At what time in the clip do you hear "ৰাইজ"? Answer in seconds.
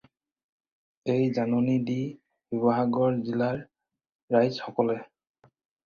4.37-4.63